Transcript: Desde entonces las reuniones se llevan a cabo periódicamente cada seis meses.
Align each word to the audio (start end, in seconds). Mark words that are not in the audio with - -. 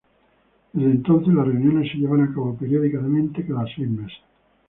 Desde 0.73 0.89
entonces 0.93 1.31
las 1.31 1.45
reuniones 1.45 1.91
se 1.91 1.99
llevan 1.99 2.21
a 2.21 2.33
cabo 2.33 2.55
periódicamente 2.57 3.45
cada 3.45 3.65
seis 3.67 3.87
meses. 3.87 4.17